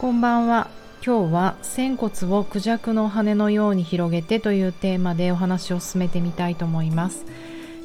[0.00, 0.70] こんばんは。
[1.04, 7.26] 今日は仙骨をクジャクの羽のように広げてというテーマでお話を進めてみたいと思います。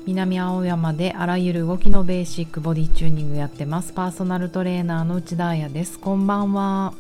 [0.05, 3.91] 南青山であらゆる動きのベーシックボディチューニングやってます。
[3.91, 6.00] パーソナルトレーナーの内田彩です。
[6.00, 6.93] こんばんは。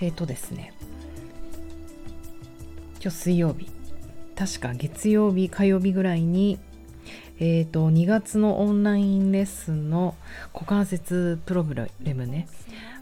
[0.00, 0.72] えっ、ー、とですね。
[3.02, 3.68] 今日水曜日。
[4.36, 6.60] 確か月曜日火曜日ぐらいに
[7.38, 10.14] えーと、2月のオンラインレッスンの
[10.54, 12.48] 股関節プログラムね。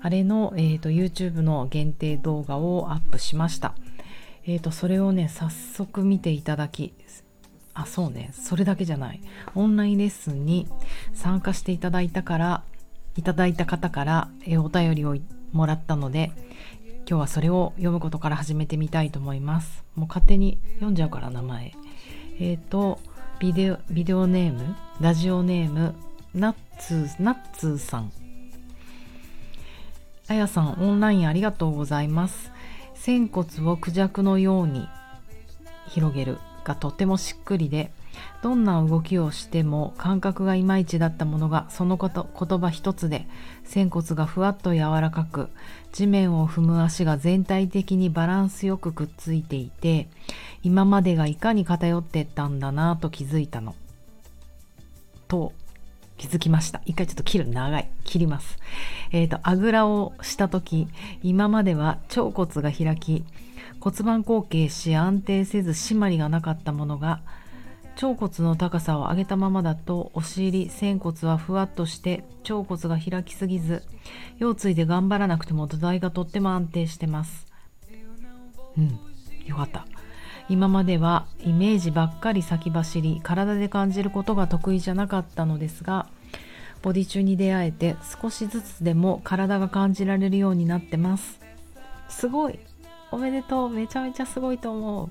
[0.03, 3.75] あれの、えーと、YouTube の限定動画をアップしました、
[4.45, 6.93] えーと、それをね早速見ていただき
[7.75, 8.31] あそうね。
[8.33, 9.21] それだけじゃない。
[9.55, 10.69] オンラインレッスンに
[11.13, 12.63] 参加していただいたから
[13.17, 15.17] いただいた方から、えー、お便りを
[15.53, 16.33] もらったので
[17.09, 19.85] 今日はそれを読むことから始めてみたいと思います。
[19.95, 21.73] もう勝手に読んじゃうから名前。
[22.39, 23.01] えっ、ー、と
[23.45, 25.95] ビデオビデオネームラジオネーム
[26.35, 28.11] ナッツナッツさん。
[30.29, 32.51] あやさんオンラインありがとうございます。
[32.95, 34.89] 仙骨をクジャクのように
[35.89, 37.91] 広げるがとてもしっくりで
[38.43, 43.27] どんな動きをしても感覚がいまいちだったものがそのこと言葉一つで
[43.65, 45.51] 仙骨がふわっと柔らかく
[45.93, 50.09] 地面を踏む足が全体的にバランスよくくっついていて
[50.65, 53.75] 今までがいかに偏ってったんだなと気づいたの。
[55.29, 55.53] と
[56.17, 56.81] 気づきました。
[56.87, 57.49] 一回ちょっと切る。
[57.49, 57.89] 長い。
[58.05, 58.59] 切ります。
[59.13, 60.89] えっ、ー、と、あぐらをした時
[61.23, 63.25] 今までは腸骨が開き
[63.85, 67.21] 骨盤後傾し安定せず締まりがなかったものが
[68.03, 73.83] 腸骨の高さを上げたままだとお尻仙骨はふわっとして腸骨が開きすぎず
[74.39, 77.47] 腰椎で頑張らなくても土台がとっても安定してます
[78.79, 78.99] うん
[79.47, 79.87] よかった
[80.49, 86.07] 今まではイメージばっかり先走り体で感じることが得意じゃなかったのですが
[86.85, 91.41] ボディ中に出会えて少しずつでも体が感じられるようになってます。
[92.11, 92.59] すごい。
[93.11, 93.71] おめでとう。
[93.71, 95.11] めちゃめちゃすごいと思う。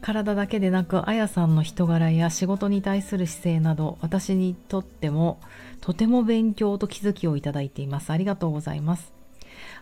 [0.00, 5.40] 体だけでなくあやさんの人柄や仕事に対する姿勢など私にとっても
[5.80, 8.10] とても勉強と気づきをいただいています。
[8.10, 9.19] ありがとうございます。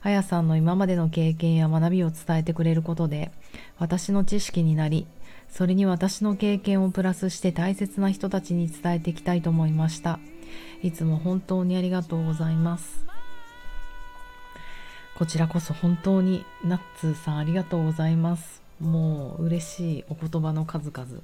[0.02, 3.30] あやさんの今までの経験や学びを伝えてくれることで
[3.78, 5.06] 私の知識になり
[5.48, 10.20] それに私の経験をプラスして大切な人たちに伝えていきたいと思いました。
[10.82, 13.04] いつも本当にありがとうございます。
[15.16, 18.62] こちらこそ本当にナッツさんありがとうございます。
[18.78, 21.22] もう嬉しいお言葉の数々。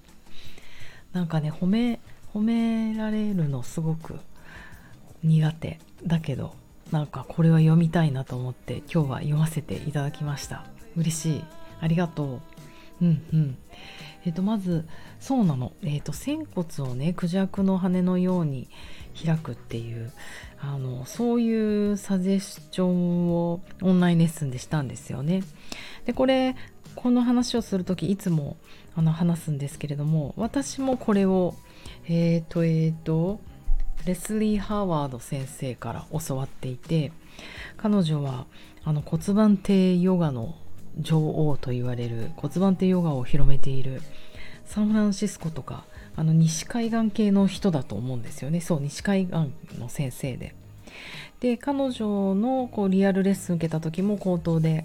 [1.13, 2.01] なんかね褒め
[2.35, 4.19] 褒められるのすごく
[5.23, 6.57] 苦手だけど
[6.91, 10.65] なんかこれは読みたいなと思って今日は読ませていただきました。
[10.97, 11.45] 嬉しい。
[11.81, 12.41] ありがと
[13.01, 13.05] う。
[13.05, 13.59] うんうん。
[14.25, 14.87] えっ、ー、とまず
[15.21, 15.73] そうなの。
[15.83, 18.69] えっ、ー、と仙骨をねクジャクの羽のように
[19.25, 20.13] 開くっていう
[20.61, 25.43] あのそういうサジェスチョンをオンラインレッスンでしたんですよね。
[26.07, 26.57] でこれ
[26.95, 28.57] この話をする時いつも
[28.95, 31.55] あの話すんですけれども私もこれを
[32.09, 33.41] えっ、ー、とえっ、ー、と
[34.07, 37.13] レスリー・ハーワード先生から教わっていて
[37.77, 38.47] 彼女は
[38.85, 40.55] あの骨盤底ヨガの
[40.99, 44.03] 女王と言われる骨盤底ヨガを広めている
[44.65, 45.85] サンフランシスコとか
[46.17, 48.61] あの西海岸系の人だと思うんですよね。
[48.61, 49.51] そう西海岸
[49.81, 50.55] の先生で。
[51.41, 54.85] で彼女のこうリアルレッスン受けた時も口頭で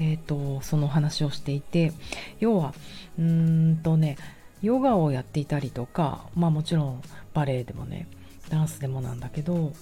[0.00, 1.92] えーと、その話をしていて
[2.40, 2.74] 要は
[3.18, 4.16] うんとね
[4.62, 7.02] ヨガをやっていたりとかまあもちろん
[7.34, 8.06] バレエでもね
[8.52, 9.72] ダンスでもなんだけど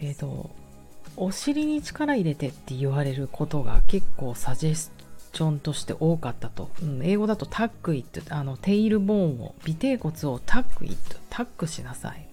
[0.00, 0.50] え、ー、と
[1.16, 4.92] お尻に力入れてって言われることが結構サジェス
[5.32, 11.18] チョンとして多かったと、うん、英語だとタックイットあのテイルボーンを尾てい骨をタックイット。
[11.30, 12.26] タックしなさい。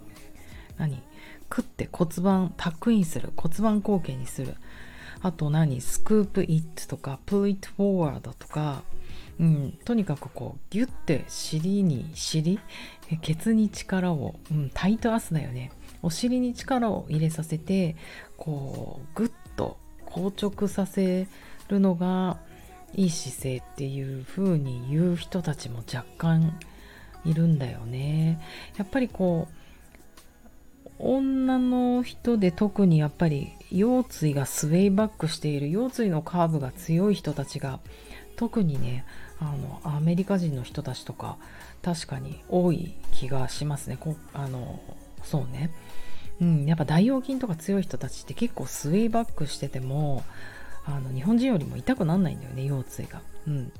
[0.77, 1.01] 何？
[1.49, 3.31] 食って骨盤タックインする。
[3.35, 4.55] 骨盤後傾にする。
[5.21, 5.81] あと何？
[5.81, 8.83] スクープイットとかプイットフォワードとか、
[9.39, 12.59] うん、とにかくこうギュッて尻に尻？
[13.21, 15.71] ケツに力を、うん、タイトアスだよね。
[16.03, 17.95] お尻に力を入れさせて
[18.37, 21.27] こうグッと硬直させ
[21.69, 22.37] るのが
[22.93, 26.59] いい姿勢っていう風に言う人たちも若干
[27.25, 28.39] いるんだよね。
[28.77, 29.53] やっぱりこう
[30.99, 37.79] 女の人で特にやっぱり腰椎がスウェイバックしている腰椎のカーブが強い人たちが
[38.35, 39.05] 特にね
[39.39, 41.37] あのアメリカ人の人たちとか
[41.81, 43.97] 確かに多い気がしますね。
[43.99, 44.79] こあの
[45.23, 45.71] そうね。
[46.41, 50.23] うんやっぱ大腰筋とか強い人たちって結構スウェイバックしてても
[50.85, 53.21] あの日本人よりも痛くなんないんだよね腰椎が。
[53.47, 53.71] うん。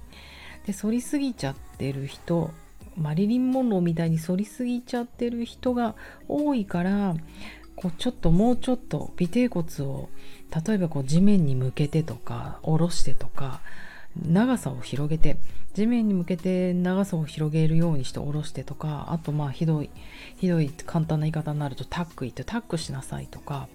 [0.65, 2.51] で反りすぎちゃってる人
[2.95, 5.95] マリリン・モンローみたいに反りすぎちゃってる人が
[6.27, 7.15] 多いから
[7.75, 10.09] こうちょっともうちょっと尾てい骨を
[10.65, 13.61] 例えばこう地面に向けてとか下ろしてとか
[14.21, 15.37] 長さを広げて
[15.73, 19.89] 地面に向けて長さを広げるようにして下ろしてとかあとまあひどい
[20.37, 23.67] ひどい簡単な言い方になるとタック行ってタックしなさいとか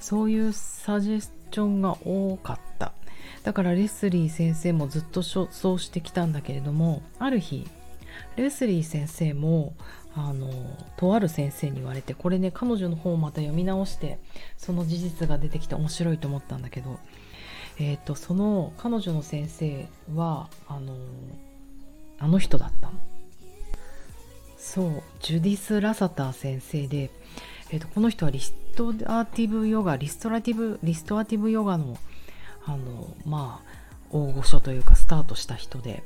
[0.00, 2.92] そういうサジェスチョンが多かった。
[3.42, 7.66] だからレスリー先生もずっとそうしてきたんだけれどもある日
[8.36, 9.74] レスリー先生も
[10.14, 10.50] あの
[10.96, 14.18] とある先生に言われてこれね彼女の本をまた読み直して
[14.56, 16.98] その事実が出てきて面白いと思ったんだけど、
[17.80, 20.96] えーと、その彼女の先生はあの
[22.18, 22.94] あの人だったの。
[24.58, 27.10] そうジュディス・ラサター先生で、
[27.70, 31.96] えーと、この人はリストアティブヨガリストラティブリストアティブヨガの
[32.66, 33.78] あのまあ
[34.10, 36.02] 大御所というかスタートした人で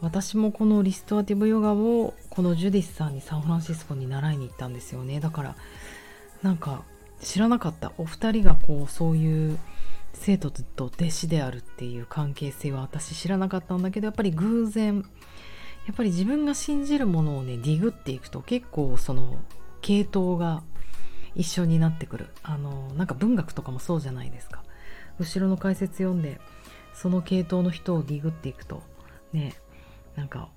[0.00, 5.56] 私もこのリストアティブヨガをこのジュディスさんにサンフランシスコに習いに行ったんですよねだから
[6.42, 6.82] なんか
[7.20, 9.58] 知らなかったお二人がこうそういう
[10.14, 15.04] 生徒と弟子であるっていう関係性は私知らなかったんだけどやっぱり偶然
[15.86, 19.38] やっぱり自分が信じるものをねディグっていくと結構その
[19.82, 20.62] 系統が
[21.34, 22.28] 一緒になってくる。
[22.42, 24.62] あのなんか文学とかもそうじゃないですか。
[25.18, 26.40] 後ろの解説読んで
[26.94, 28.82] その系統の人をディグっていくと
[29.32, 29.54] ね
[30.16, 30.48] なんか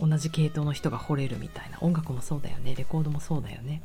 [0.00, 1.78] 同じ系統の人が惚れるみたいな。
[1.80, 2.74] 音楽もそうだよね。
[2.74, 3.82] レコードもそうだよね。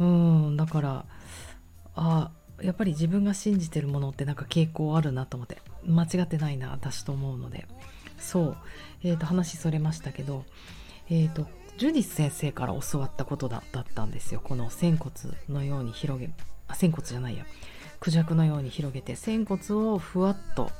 [0.00, 1.04] うんだから
[1.94, 2.30] あ
[2.62, 7.66] やっぱり自分が信じてるものってなんか傾向あるなと思って間違ってないな私と思うので。
[8.18, 8.56] そう。
[9.04, 10.44] え、ー、と話それましたけど
[11.08, 11.46] え、ー、と
[11.78, 14.40] ジュディス先生から教わったことだったんですよ。
[14.42, 15.12] この仙骨
[15.48, 16.30] のように広げ
[16.66, 17.46] あ仙骨じゃないや。
[18.00, 20.70] クジャクのように広げて仙骨をふわっと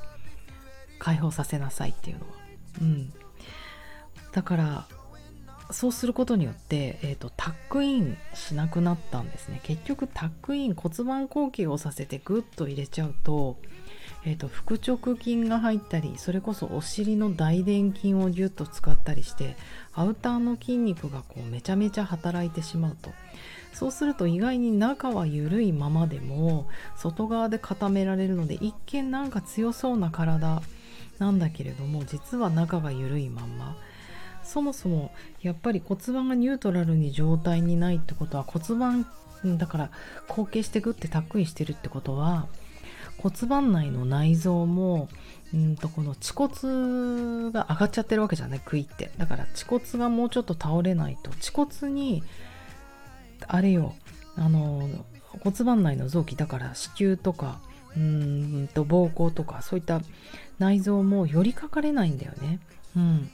[0.99, 2.33] 解放させなさいっていうのは。
[2.81, 3.13] うん。
[4.33, 4.87] だから
[5.71, 9.59] そうすることによって、えーと、タックインしなくなったんですね。
[9.63, 13.57] 結局タックイン骨盤後傾をさせてグッと入れちゃうと,、
[14.25, 19.55] えーと、腹直筋が入ったりそれこそお尻の大臀筋をギュッと使ったりして
[19.93, 23.11] アウターの筋肉がこうめちゃめちゃ働いてしまうと。
[23.71, 26.67] そうすると意外に中は緩いままでも
[26.97, 30.63] 外側で固められるので一見なんか強そうな体
[31.19, 33.77] なんだけれども実は中が緩いまんま。
[34.49, 35.11] そもそも
[35.43, 39.05] やっぱり骨盤がニュートラルに状態にないってことは骨盤
[39.57, 39.91] だから
[40.27, 42.47] 後傾してグってタックインしてるってことは
[43.19, 45.07] 骨盤内の内臓も
[45.53, 52.23] うんとこの恥骨が上がっちゃってるわけじゃないクイってだから恥骨がもうちょっと倒れないと恥骨に
[53.47, 53.93] あれよ
[54.35, 54.89] あの
[55.43, 57.59] 骨盤内の臓器だから子宮とか
[57.95, 60.01] うんと膀胱とかそういった
[60.57, 62.59] 内臓も寄りかかれないんだよね。
[62.95, 63.31] うん、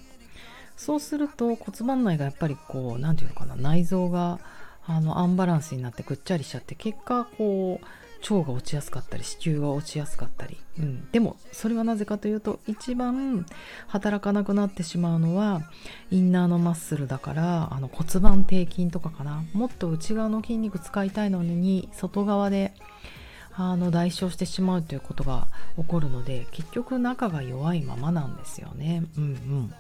[0.76, 4.40] そうすると骨盤内がやっぱりこう何て言うのかな内臓が
[4.88, 7.86] あのアンバランスになってぐっちゃりしちゃって結果こう
[8.34, 13.46] 腸が落ちやすかったり子宮が落ちやすかったり、うん、でもそれはなぜかというと一番
[13.88, 15.62] 働かなくなってしまうのは
[16.10, 19.44] インナーのマッスルだからあの骨盤底筋とかかな。
[19.54, 22.74] もっと内側の筋肉使いたいのに外側で
[23.54, 29.04] あの代償してしまうということが起こるので結局中が弱いままなんですよね。
[29.18, 29.74] うんうん。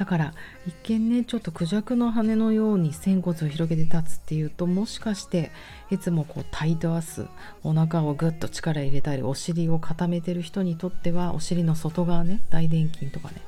[0.00, 0.32] だから
[0.66, 5.50] 一見ねちょっとクジャクの羽のように仙骨を広げて立つっていうともしかして
[5.90, 7.26] いつもこうタイトアス
[7.62, 13.42] お腹をグッと力入れたりお尻を固めてる人にとってはお尻の外側ね大臀筋とかね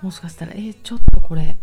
[0.00, 1.56] もしかしたらえー、ちょっとこれ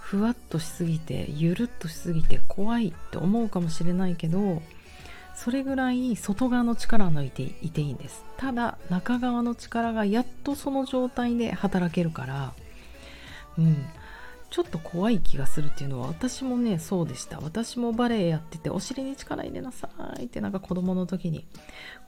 [0.00, 4.62] ふわっとしすぎてゆるっとしすぎて怖いって思うかもしれないけど
[5.34, 8.24] それぐらい外側の力を抜いていていいんです。
[8.36, 12.54] ただ中側の力がやっとその状態で働けるから
[13.58, 13.86] うん。
[14.50, 17.40] ちょっと怖い気がするっていうのは私もねそうでした。
[17.40, 19.88] 私もバレエやっててお尻に力入れなさ
[20.20, 21.44] いってなんか子供の時に。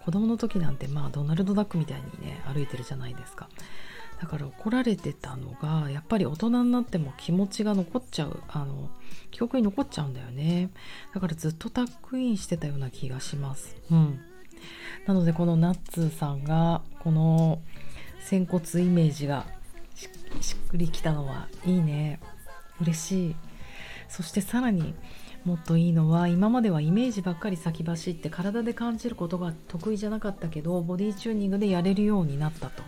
[0.05, 3.49] 子供の時なんてまあドナルド・ダックみたいにね歩いてるじゃないですか。
[4.21, 8.89] だから怒られてたのがやっぱり大人になっても気持ちが残っちゃうあの
[9.31, 10.71] 記憶に残っちゃうんだよね。
[11.13, 13.77] だからずっとタックインしてたような気がします。
[13.91, 14.21] うん。
[15.07, 17.61] なのでこのナッツーさんがこの
[18.21, 19.47] 仙骨イメージが
[20.41, 22.21] しっくりきたのはいいね。
[22.81, 23.37] 嬉しい。
[24.09, 24.95] そしてさらに
[25.45, 32.83] もっといいのは今まではイメージばっかり先走って体で感じることが得意じゃなかったけどボディチューニングでやれるようになったと。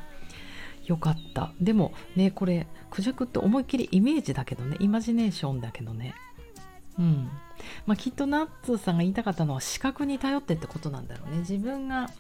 [0.87, 1.53] よかった。
[1.61, 4.77] でもねこれクジャクって思いっきりイメージだけどね。
[4.81, 6.15] イマジネーションだけどね。
[6.99, 7.31] うん。
[7.87, 11.39] まあ、きっとナッツさんが言いたかったのは視覚に頼ってってことなんだろうね。
[11.39, 12.11] 自分が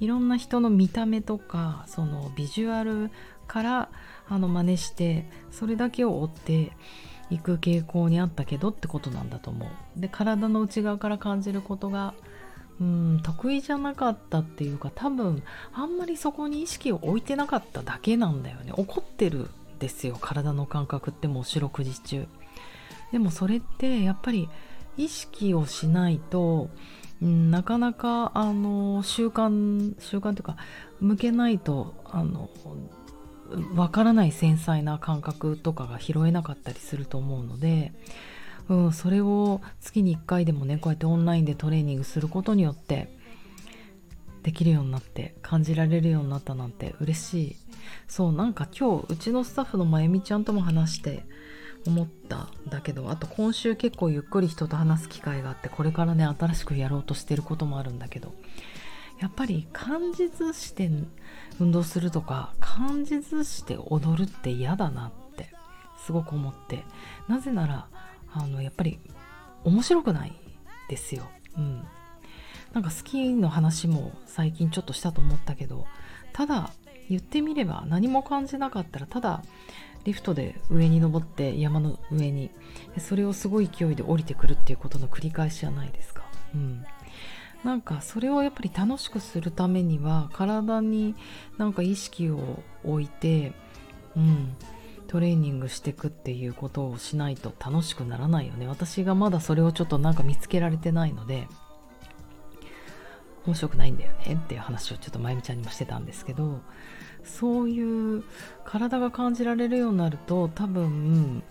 [0.00, 3.10] いろんな人の見た目とかそのビジュアル
[3.46, 3.88] から
[4.28, 6.72] あの真似してそれだけを追って
[7.30, 10.00] 行く傾向にあったけどってことなんだと思う。
[10.00, 12.14] で体の内側から感じることが
[12.80, 22.26] うん得意じゃなかったっていうか多分あんまりそこに意識を置いてなかっただけなんだよね怒ってるんですよ体の感覚ってもう四六時中
[23.12, 24.48] でもそれってやっぱり
[24.96, 26.68] 意識をしないと、
[27.22, 30.56] うん、なかなかあの習慣習慣というか
[31.00, 32.50] 向けないとあの
[33.74, 37.92] わからない繊細な感覚とかが拾えなかったりすると思うので
[38.68, 43.14] うん、それを月に1回でもねこうやってオンラインでトレーニングすることによって
[44.42, 47.56] できるようになって感じられるようになったなんて嬉しい。
[48.08, 51.24] そうなんか今日うちのスタッフのまゆみちゃんとも話して
[51.86, 58.34] 思ったんだけどあと今週結構ゆっくり人と話す機会があってこれからね新しくやろうとしてることもあるんだけど
[59.18, 60.90] やっぱり感じずして
[61.58, 65.50] 運動するとか感じずして踊るって嫌だなって
[66.04, 66.84] すごく思って
[67.28, 67.86] なぜなら
[68.32, 68.98] あのやっぱり
[69.64, 70.32] 面白くない
[70.88, 71.28] ですよ。
[71.56, 71.82] うん、
[72.72, 75.86] なんかスキーの話も最近ちょっとしたと思ったけど
[76.32, 76.70] ただ
[77.08, 79.42] 言ってみれば何も感じなかったらただ
[80.04, 82.50] リフトで上に登って山の上に
[82.98, 86.24] それをすごい勢いで降りてくるっていうことの繰り返しじゃないですか。
[86.54, 86.84] うん、
[87.64, 91.14] なんかそれをやっぱり楽しくするためには体に
[91.58, 93.52] なんか意識を置いて、
[94.16, 94.54] うん、
[95.08, 98.68] トレーニングしていくっていうことをしないと楽しくならないよね。
[98.68, 101.48] 私がまだそれをちょっとなんか見つけられてないので
[103.46, 106.60] 面白くないんだよねっていう話をちょっとまゆみちゃんにもしてたんですけど
[107.24, 108.24] そういう
[108.64, 111.42] 体が感じられるようになると多分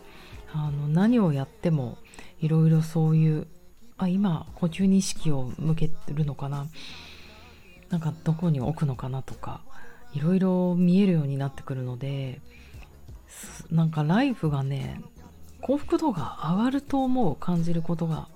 [0.54, 1.98] あの何をやっても
[2.40, 3.48] いろいろそういう
[3.98, 6.68] あ今呼吸に意識を向けるのかな？
[7.90, 9.62] なんかどこに置くのかなとか
[10.14, 12.42] いろいろ見えるようになってくるので
[13.72, 15.02] なんかライフがね
[15.62, 18.28] 幸福度が上がると思う感じることが、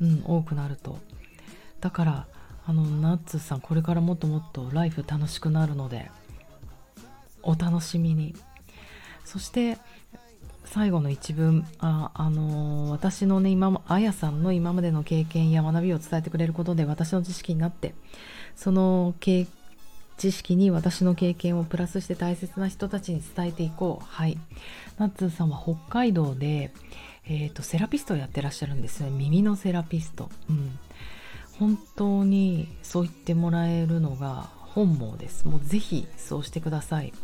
[0.00, 0.98] うん、多くなると。
[1.80, 2.26] だから
[2.66, 6.10] あのナッツさんこれからもっともっとライフ楽しくなるので
[7.42, 8.34] お楽しみに。
[9.24, 9.78] そして
[10.72, 17.94] 最後の一文あ、あのー、私のね今もあやさんの今までの経験や学びを伝えてくれることで私の知識になって
[18.54, 19.46] その経
[20.16, 24.04] 知識に私の経験をプラスして大切な人たちに伝えていこう。
[24.06, 24.36] はい。
[24.98, 26.74] ナッツーさんは北海道で、
[27.24, 29.08] えーと、セラピストをやってらっしゃるんですね。
[29.08, 30.28] 耳のセラピスト。
[30.50, 30.78] うん。
[31.58, 35.48] 本当にそう言ってもらえるのが本望です。
[35.48, 37.14] もうぜひそうしてください。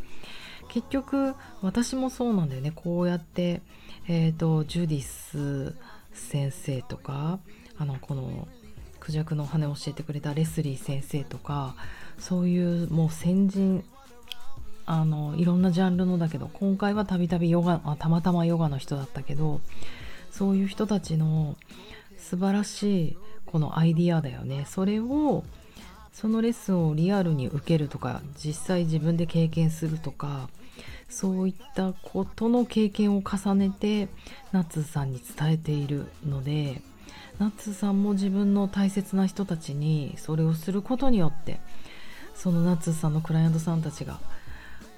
[0.76, 2.70] 結局私もそうなんだよね。
[2.70, 3.62] こうやって
[4.08, 5.74] え、ー、とジュディス
[6.12, 7.38] 先生とか
[7.78, 8.46] あのこの
[9.00, 11.76] クジャクの羽を教えてくれたレスリー先生とか
[12.18, 13.84] そういうもう先人
[14.84, 19.62] あのいろんなジャンルのだけど今回はたびたびヨガあたまたまヨガの人だったけど
[20.30, 21.56] そういう人たちの
[22.18, 24.66] 素晴らしいこのアイディアだよね。
[24.68, 25.42] それを
[26.12, 30.50] そのレッスンをリアルに受けるとか実際自分で経験するとか
[31.08, 34.08] そういったことの経験を重ねて
[34.52, 36.82] ナッツさんに伝えているので
[37.38, 41.60] ナッツさんも自分の大切な人たちにそれをすることによって
[42.34, 44.18] そのナッツさんのクライアントさんたちが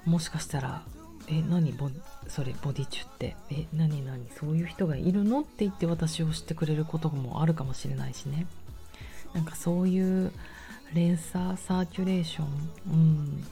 [0.05, 0.81] もしかしたら
[1.27, 1.89] 「え何ボ
[2.27, 8.47] それボディチュってえ何何そういう人がいるの?」って言って私を知ってくれることもあるかもしれないしね
[9.33, 10.31] なんかそういう
[10.93, 12.47] 連鎖サーキュレーション
[12.87, 13.47] うん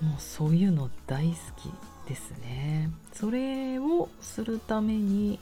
[0.00, 2.90] もうそういうの大好きですね。
[3.12, 5.38] それをするために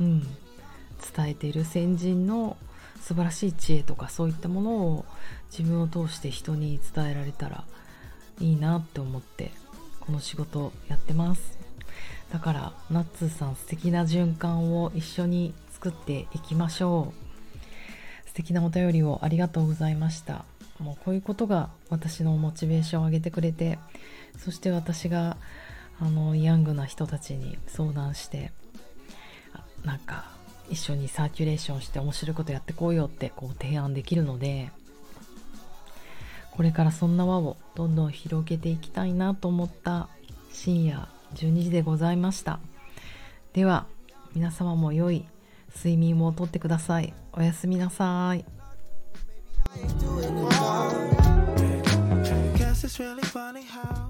[0.00, 0.22] うん
[1.16, 2.56] 伝えている先人の
[3.00, 5.04] 素晴らしい知恵とかそういったものを
[5.56, 7.64] 自分を通して人に伝えられたら
[8.40, 9.50] いいなって思って
[10.00, 11.58] この仕事やってます。
[12.32, 17.12] だからナッツーさん素敵な循環を一緒に作っていきましょ
[18.24, 18.28] う。
[18.28, 20.44] 素敵なお便りをありがとうございました。
[20.84, 23.78] もうこういうことが私のモチベーションを上げてくれて
[24.38, 25.38] そして私が
[25.98, 28.52] あのヤングな人たちに相談して
[29.84, 30.26] なんか
[30.68, 34.70] 一緒にサーキュレーションして面白いことやってこうよってこう提案できるので
[36.50, 40.08] これからそんな輪をどんどん広げていきたいなと思った
[40.52, 42.60] 深夜12時でございました。
[43.54, 43.86] では
[44.34, 45.24] 皆様も良い
[45.76, 47.12] 睡眠をとってください。
[47.32, 48.53] おやすみなさい。
[52.94, 54.03] It's really funny how